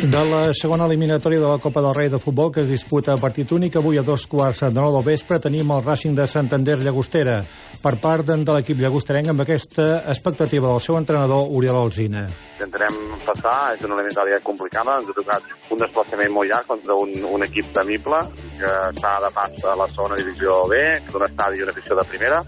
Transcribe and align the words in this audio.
De 0.00 0.20
la 0.24 0.54
segona 0.56 0.86
eliminatòria 0.88 1.42
de 1.42 1.48
la 1.50 1.58
Copa 1.60 1.82
del 1.84 1.92
Rei 1.92 2.08
de 2.08 2.18
Futbol 2.18 2.48
que 2.50 2.62
es 2.62 2.70
disputa 2.70 3.12
a 3.12 3.20
partit 3.20 3.50
únic, 3.52 3.74
avui 3.76 3.98
a 4.00 4.02
dos 4.02 4.22
quarts 4.24 4.62
de 4.64 4.70
nou 4.72 4.94
del 4.94 5.04
vespre 5.04 5.36
tenim 5.44 5.68
el 5.74 5.82
Racing 5.84 6.14
de 6.16 6.24
Santander 6.24 6.78
Llagostera 6.80 7.34
per 7.82 7.92
part 8.00 8.30
de 8.30 8.38
l'equip 8.54 8.80
llagosterenc 8.80 9.28
amb 9.28 9.44
aquesta 9.44 10.00
expectativa 10.08 10.70
del 10.70 10.80
seu 10.80 10.96
entrenador 10.96 11.52
Oriol 11.52 11.82
Alzina. 11.82 12.22
Intentarem 12.56 12.96
passar, 13.26 13.74
és 13.74 13.84
una 13.84 13.98
eliminatòria 13.98 14.40
complicada, 14.40 14.96
ens 15.02 15.12
ha 15.12 15.16
tocat 15.18 15.52
un 15.68 15.84
desplaçament 15.84 16.32
molt 16.32 16.48
llarg 16.48 16.72
contra 16.72 16.96
un, 16.96 17.12
un 17.36 17.44
equip 17.44 17.68
temible 17.76 18.22
que 18.56 18.72
està 18.94 19.18
de 19.26 19.30
pas 19.36 19.66
a 19.68 19.74
la 19.82 19.88
segona 19.92 20.16
divisió 20.16 20.62
B, 20.72 20.80
d'un 21.10 21.26
estadi 21.28 21.60
i 21.60 21.66
una 21.66 21.76
afició 21.76 21.98
de 22.00 22.06
primera, 22.08 22.40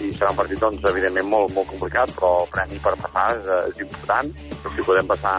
i 0.00 0.08
serà 0.16 0.32
un 0.32 0.40
partit, 0.40 0.58
doncs, 0.58 0.80
evidentment, 0.88 1.28
molt, 1.28 1.52
molt 1.52 1.68
complicat, 1.68 2.16
però 2.16 2.32
el 2.46 2.50
premi 2.56 2.80
per 2.82 2.96
passar 3.04 3.28
és, 3.36 3.52
és 3.74 3.84
important. 3.84 4.32
Si 4.64 4.88
podem 4.88 5.12
passar 5.12 5.36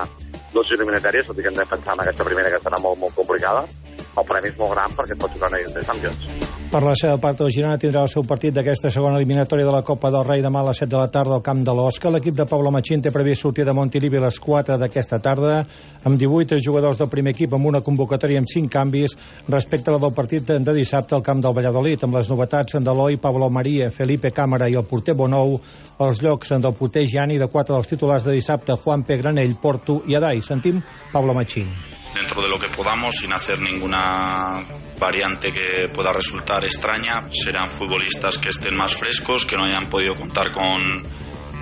dues 0.55 0.71
eliminatòries, 0.71 1.27
tot 1.27 1.39
i 1.39 1.43
que 1.43 1.51
hem 1.51 1.57
de 1.59 1.67
pensar 1.67 1.97
en 1.97 2.05
aquesta 2.05 2.25
primera 2.27 2.51
que 2.53 2.61
serà 2.63 2.79
molt, 2.81 2.99
molt 3.01 3.17
complicada, 3.17 3.65
el 4.15 4.27
premi 4.27 4.51
és 4.51 4.59
molt 4.59 4.75
gran 4.75 4.93
perquè 4.95 5.17
pot 5.19 5.33
jugar 5.35 5.51
una 5.51 5.63
de 5.75 5.83
Champions. 5.85 6.27
Per 6.75 6.81
la 6.83 6.95
seva 6.97 7.19
part, 7.21 7.39
el 7.39 7.51
Girona 7.53 7.77
tindrà 7.79 8.01
el 8.03 8.09
seu 8.11 8.25
partit 8.27 8.51
d'aquesta 8.55 8.89
segona 8.91 9.19
eliminatòria 9.19 9.67
de 9.67 9.71
la 9.71 9.83
Copa 9.85 10.09
del 10.11 10.25
Rei 10.27 10.41
demà 10.43 10.59
a 10.59 10.67
les 10.67 10.81
7 10.81 10.89
de 10.91 10.97
la 10.97 11.11
tarda 11.13 11.35
al 11.37 11.43
camp 11.45 11.61
de 11.63 11.75
l'Osca. 11.77 12.11
L'equip 12.11 12.35
de 12.35 12.47
Pablo 12.49 12.71
Machín 12.73 13.03
té 13.05 13.13
previst 13.15 13.45
sortir 13.45 13.63
de 13.67 13.73
Montilivi 13.75 14.19
a 14.19 14.25
les 14.25 14.39
4 14.43 14.75
d'aquesta 14.81 15.21
tarda 15.23 15.61
amb 16.03 16.19
18 16.19 16.59
jugadors 16.65 16.99
del 16.99 17.09
primer 17.09 17.35
equip 17.35 17.53
amb 17.55 17.69
una 17.71 17.83
convocatòria 17.85 18.41
amb 18.41 18.51
5 18.51 18.71
canvis 18.73 19.15
respecte 19.47 19.91
a 19.91 19.95
la 19.95 20.03
del 20.03 20.13
partit 20.17 20.51
de 20.51 20.75
dissabte 20.75 21.15
al 21.15 21.23
camp 21.23 21.41
del 21.41 21.55
Valladolid 21.55 22.03
amb 22.03 22.19
les 22.19 22.29
novetats 22.29 22.75
d'Eloi, 22.75 23.17
Pablo 23.23 23.49
Maria, 23.49 23.91
Felipe 23.91 24.33
Càmera 24.35 24.69
i 24.69 24.75
el 24.75 24.87
porter 24.89 25.15
Bonou 25.15 25.59
els 25.99 26.21
llocs 26.21 26.51
del 26.59 26.73
porter 26.75 27.05
Gianni 27.07 27.39
de 27.39 27.47
4 27.47 27.75
dels 27.75 27.93
titulars 27.93 28.25
de 28.25 28.35
dissabte 28.35 28.75
Juan 28.83 29.03
P. 29.03 29.21
Granell, 29.21 29.55
Porto 29.61 30.01
i 30.07 30.15
Adai. 30.15 30.41
Sentim 30.41 30.81
Pablo 31.13 31.33
Machín. 31.33 31.71
Dentro 32.15 32.41
de 32.41 32.49
lo 32.49 32.59
que 32.59 32.69
podamos, 32.69 33.15
sin 33.15 33.33
hacer 33.33 33.59
ninguna 33.59 34.63
variante 34.99 35.51
que 35.51 35.89
pueda 35.89 36.11
resultar 36.13 36.63
extraña. 36.63 37.27
Serán 37.31 37.69
futbolistas 37.69 38.37
que 38.37 38.49
estén 38.49 38.75
más 38.75 38.95
frescos, 38.95 39.45
que 39.45 39.55
no 39.55 39.65
hayan 39.65 39.89
podido 39.89 40.15
contar 40.15 40.51
con 40.51 41.03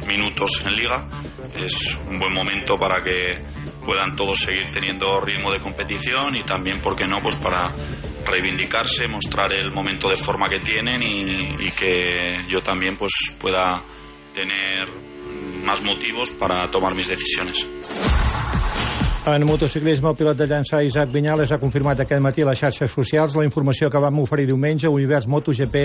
minutos 0.08 0.64
en 0.66 0.76
liga. 0.76 1.08
Es 1.56 2.00
un 2.08 2.20
buen 2.20 2.34
momento 2.34 2.80
para 2.80 3.04
que 3.04 3.44
puedan 3.84 4.16
todos 4.16 4.40
seguir 4.40 4.72
teniendo 4.72 5.20
ritmo 5.20 5.52
de 5.52 5.60
competición 5.60 6.36
y 6.36 6.44
también, 6.44 6.82
¿por 6.82 6.96
qué 6.96 7.06
no?, 7.06 7.22
pues 7.22 7.36
para 7.36 7.72
reivindicarse, 8.26 9.08
mostrar 9.08 9.54
el 9.54 9.72
momento 9.72 10.10
de 10.10 10.16
forma 10.16 10.48
que 10.48 10.60
tienen 10.60 11.02
y, 11.04 11.66
y 11.66 11.72
que 11.72 12.38
yo 12.48 12.62
también 12.62 12.96
pues 12.96 13.12
pueda 13.40 13.82
tener 14.34 14.88
más 15.64 15.82
motivos 15.82 16.32
para 16.32 16.70
tomar 16.72 16.96
mis 16.96 17.08
decisiones. 17.08 17.68
En 19.26 19.46
motociclisme, 19.48 20.10
el 20.10 20.18
pilot 20.20 20.36
de 20.36 20.46
llançar 20.52 20.82
Isaac 20.84 21.12
Vinyales 21.14 21.54
ha 21.56 21.58
confirmat 21.62 22.02
aquest 22.04 22.20
matí 22.20 22.44
a 22.44 22.50
les 22.50 22.60
xarxes 22.60 22.92
socials 22.92 23.38
la 23.40 23.46
informació 23.48 23.88
que 23.90 24.02
vam 24.04 24.20
oferir 24.20 24.50
diumenge 24.50 24.90
a 24.90 24.92
Univers 24.92 25.30
MotoGP 25.32 25.84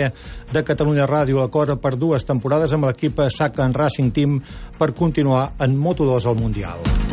de 0.50 0.62
Catalunya 0.66 1.06
Ràdio, 1.06 1.38
l'acord 1.38 1.78
per 1.78 1.94
dues 1.94 2.26
temporades 2.26 2.74
amb 2.74 2.90
l'equip 2.90 3.22
Sacan 3.30 3.78
Racing 3.78 4.10
Team 4.10 4.40
per 4.78 4.90
continuar 4.90 5.52
en 5.62 5.78
Moto2 5.78 6.26
al 6.26 6.42
Mundial. 6.42 7.07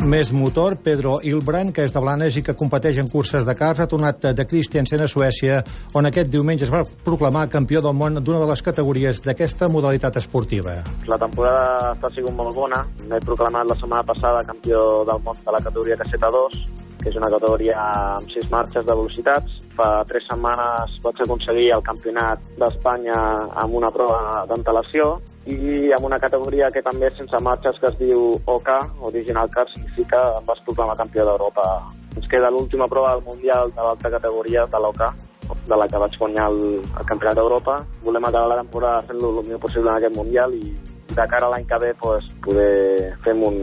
Més 0.00 0.30
motor, 0.32 0.78
Pedro 0.80 1.18
Ilbrand, 1.20 1.74
que 1.76 1.84
és 1.84 1.92
de 1.92 2.00
Blanes 2.00 2.36
i 2.38 2.42
que 2.44 2.54
competeix 2.56 2.96
en 3.02 3.08
curses 3.10 3.44
de 3.44 3.54
cars, 3.58 3.82
ha 3.82 3.88
tornat 3.90 4.30
de 4.32 4.46
Christiansen 4.48 5.04
a 5.04 5.08
Suècia, 5.10 5.58
on 5.92 6.08
aquest 6.08 6.30
diumenge 6.32 6.64
es 6.64 6.72
va 6.72 6.80
proclamar 7.04 7.50
campió 7.52 7.82
del 7.84 7.98
món 7.98 8.16
d'una 8.24 8.40
de 8.40 8.48
les 8.48 8.64
categories 8.64 9.20
d'aquesta 9.26 9.68
modalitat 9.68 10.16
esportiva. 10.16 10.78
La 11.10 11.20
temporada 11.20 11.92
està 11.98 12.14
sigut 12.16 12.32
molt 12.32 12.56
bona. 12.56 12.80
M'he 13.10 13.20
proclamat 13.26 13.68
la 13.68 13.76
setmana 13.76 14.06
passada 14.08 14.46
campió 14.48 15.02
del 15.04 15.20
món 15.26 15.36
de 15.44 15.58
la 15.58 15.60
categoria 15.60 16.00
caseta 16.00 16.32
2, 16.32 16.88
que 17.00 17.08
és 17.08 17.16
una 17.16 17.30
categoria 17.32 17.76
amb 17.80 18.30
sis 18.32 18.46
marxes 18.52 18.84
de 18.84 18.94
velocitats. 18.94 19.56
Fa 19.76 19.88
tres 20.08 20.26
setmanes 20.28 20.96
vaig 21.04 21.22
aconseguir 21.24 21.70
el 21.76 21.84
campionat 21.84 22.50
d'Espanya 22.60 23.16
amb 23.62 23.76
una 23.80 23.90
prova 23.94 24.44
d'antelació 24.50 25.14
i 25.48 25.90
amb 25.96 26.08
una 26.10 26.20
categoria 26.20 26.68
que 26.74 26.84
també 26.84 27.08
és 27.08 27.16
sense 27.20 27.40
marxes 27.40 27.80
que 27.80 27.88
es 27.88 27.96
diu 28.00 28.26
OK, 28.44 28.70
Original 29.12 29.48
Car, 29.54 29.66
significa 29.90 30.38
em 30.38 30.44
vas 30.44 30.60
proclamar 30.60 30.96
campió 30.96 31.24
d'Europa. 31.24 31.86
Ens 32.16 32.28
queda 32.28 32.50
l'última 32.50 32.88
prova 32.88 33.14
del 33.14 33.24
Mundial 33.24 33.70
de 33.70 33.82
l'alta 33.82 34.10
categoria 34.10 34.66
de 34.66 34.78
l'OK, 34.78 35.02
de 35.66 35.76
la 35.76 35.88
que 35.88 35.98
vaig 35.98 36.18
guanyar 36.18 36.48
el, 36.50 36.60
el 36.80 37.06
Campionat 37.06 37.36
d'Europa. 37.36 37.84
Volem 38.02 38.24
acabar 38.24 38.48
la 38.48 38.62
temporada 38.62 39.02
fent-lo 39.02 39.30
el 39.38 39.46
millor 39.46 39.60
possible 39.60 39.90
en 39.90 39.96
aquest 39.96 40.16
Mundial 40.16 40.54
i 40.54 40.74
de 41.10 41.26
cara 41.26 41.46
a 41.46 41.50
l'any 41.50 41.66
que 41.66 41.78
ve 41.78 41.94
pues, 41.94 42.32
poder 42.42 43.16
fem 43.24 43.42
un, 43.42 43.56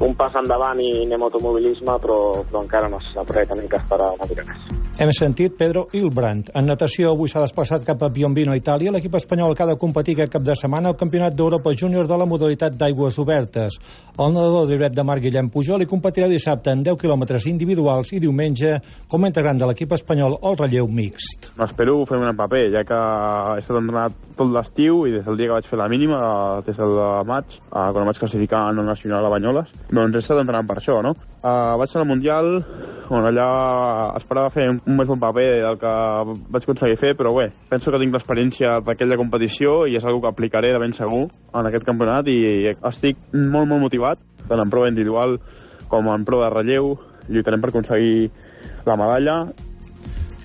un 0.00 0.14
pas 0.14 0.34
endavant 0.36 0.80
i 0.80 0.90
anem 1.04 1.22
automobilisme, 1.22 1.96
però, 2.02 2.44
però 2.44 2.64
encara 2.64 2.88
no 2.88 3.00
s'ha 3.00 3.24
res, 3.28 3.48
tenim 3.48 3.68
que 3.68 3.80
esperar 3.80 4.12
una 4.18 4.28
mica 4.28 4.44
més. 4.44 4.77
Hem 4.98 5.12
sentit 5.14 5.52
Pedro 5.54 5.84
Ilbrand. 5.94 6.48
En 6.58 6.66
natació, 6.66 7.12
avui 7.12 7.30
s'ha 7.30 7.44
desplaçat 7.44 7.84
cap 7.86 8.00
a 8.02 8.08
Piombino, 8.10 8.50
Itàlia. 8.58 8.90
L'equip 8.90 9.14
espanyol 9.14 9.52
que 9.54 9.62
ha 9.62 9.68
de 9.68 9.76
competir 9.78 10.16
aquest 10.16 10.32
cap 10.32 10.42
de 10.42 10.56
setmana 10.58 10.90
al 10.90 10.96
Campionat 10.98 11.36
d'Europa 11.38 11.70
Júnior 11.70 12.08
de 12.10 12.18
la 12.18 12.26
modalitat 12.26 12.74
d'aigües 12.74 13.20
obertes. 13.22 13.76
El 14.18 14.34
nedador 14.34 14.66
d'Ibret 14.66 14.96
de 14.96 15.04
Mar, 15.06 15.20
Guillem 15.22 15.52
Pujol, 15.54 15.84
hi 15.84 15.86
competirà 15.86 16.26
dissabte 16.26 16.74
en 16.74 16.82
10 16.82 16.98
quilòmetres 16.98 17.46
individuals 17.46 18.10
i 18.10 18.18
diumenge 18.26 18.74
com 19.06 19.22
a 19.22 19.30
integrant 19.30 19.62
de 19.62 19.70
l'equip 19.70 19.94
espanyol 19.94 20.34
al 20.42 20.58
relleu 20.64 20.90
mixt. 20.90 21.52
Espero 21.54 22.00
fer 22.10 22.18
un 22.18 22.34
paper, 22.42 22.66
ja 22.74 22.82
que 22.82 23.02
he 23.54 23.62
estat 23.62 23.78
entrenat 23.78 24.20
tot 24.34 24.50
l'estiu 24.50 25.04
i 25.06 25.14
des 25.14 25.26
del 25.30 25.38
dia 25.38 25.52
que 25.52 25.60
vaig 25.60 25.70
fer 25.70 25.78
la 25.78 25.90
mínima, 25.94 26.18
des 26.66 26.74
del 26.74 26.98
maig, 27.30 27.60
quan 27.70 28.02
em 28.02 28.10
vaig 28.10 28.24
classificar 28.26 28.66
en 28.72 28.82
el 28.82 28.90
nacional 28.96 29.30
a 29.30 29.36
Banyoles, 29.38 29.70
doncs 29.94 30.18
he 30.18 30.26
estat 30.26 30.42
entrenant 30.42 30.66
per 30.66 30.82
això, 30.82 30.98
no? 31.06 31.14
Uh, 31.38 31.78
vaig 31.78 31.92
anar 31.94 32.02
al 32.02 32.16
Mundial, 32.16 32.56
on 33.10 33.24
allà 33.28 33.48
esperava 34.18 34.50
fer 34.52 34.66
un 34.72 34.96
més 34.98 35.08
bon 35.08 35.20
paper 35.20 35.46
del 35.64 35.78
que 35.80 35.92
vaig 36.52 36.66
aconseguir 36.66 36.98
fer, 37.00 37.12
però 37.18 37.32
bé, 37.36 37.48
penso 37.70 37.92
que 37.92 38.00
tinc 38.02 38.16
l'experiència 38.16 38.78
d'aquella 38.84 39.18
competició 39.20 39.78
i 39.86 39.96
és 39.96 40.04
una 40.04 40.20
que 40.20 40.32
aplicaré 40.32 40.72
de 40.74 40.82
ben 40.82 40.92
segur 40.96 41.24
en 41.28 41.70
aquest 41.70 41.88
campionat 41.88 42.28
i 42.28 42.68
estic 42.74 43.20
molt, 43.32 43.68
molt 43.68 43.80
motivat, 43.86 44.20
tant 44.48 44.60
en 44.64 44.72
prova 44.72 44.90
individual 44.92 45.38
com 45.88 46.10
en 46.12 46.26
prova 46.28 46.48
de 46.48 46.54
relleu, 46.58 46.92
lluitarem 47.28 47.64
per 47.64 47.72
aconseguir 47.72 48.28
la 48.88 48.96
medalla 49.00 49.38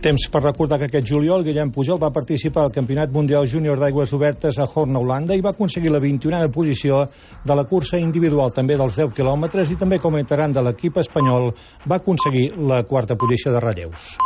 Temps 0.03 0.25
per 0.27 0.41
recordar 0.43 0.75
que 0.81 0.89
aquest 0.89 1.05
juliol 1.07 1.45
Guillem 1.47 1.69
Pujol 1.71 1.95
va 2.01 2.09
participar 2.11 2.65
al 2.65 2.73
Campionat 2.75 3.13
Mundial 3.15 3.47
Júnior 3.47 3.79
d'Aigües 3.79 4.11
Obertes 4.17 4.59
a 4.59 4.67
Horn, 4.67 4.97
Holanda, 4.99 5.31
i 5.31 5.45
va 5.45 5.53
aconseguir 5.55 5.93
la 5.93 6.03
21a 6.03 6.49
posició 6.51 7.05
de 7.47 7.55
la 7.55 7.63
cursa 7.63 8.01
individual 8.03 8.51
també 8.51 8.75
dels 8.75 8.99
10 8.99 9.15
quilòmetres 9.15 9.71
i 9.71 9.79
també 9.79 10.03
com 10.03 10.19
a 10.19 10.27
de 10.59 10.67
l'equip 10.67 10.99
espanyol 10.99 11.53
va 11.87 12.03
aconseguir 12.03 12.49
la 12.57 12.83
quarta 12.83 13.15
posició 13.15 13.55
de 13.55 13.63
relleus. 13.63 14.17